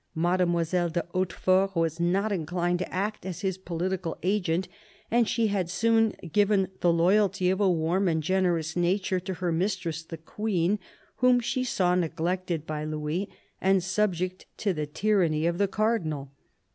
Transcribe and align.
Mademoiselle 0.15 0.89
de 0.89 1.03
Hautefort 1.13 1.75
was 1.75 1.99
not 1.99 2.31
incUned 2.31 2.79
to 2.79 2.91
act 2.91 3.23
as 3.23 3.41
his 3.41 3.59
political 3.59 4.17
agent, 4.23 4.67
and 5.11 5.27
she 5.29 5.45
had 5.49 5.69
soon 5.69 6.15
given 6.31 6.69
the 6.79 6.91
loyalty 6.91 7.51
of 7.51 7.61
a 7.61 7.69
warm 7.69 8.07
and 8.07 8.23
generous 8.23 8.75
nature 8.75 9.19
to 9.19 9.35
her 9.35 9.51
mistress, 9.51 10.01
the 10.03 10.17
Queen, 10.17 10.79
whom 11.17 11.39
she 11.39 11.63
saw 11.63 11.93
neglected 11.93 12.65
by 12.65 12.83
Louis 12.83 13.29
and 13.61 13.83
subject 13.83 14.47
to 14.57 14.73
the 14.73 14.87
tyranny 14.87 15.45
of 15.45 15.59
the 15.59 15.67
Cardinal. 15.67 16.31